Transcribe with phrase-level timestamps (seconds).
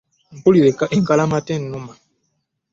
[0.37, 1.93] Mpulira enkalamata ennuma.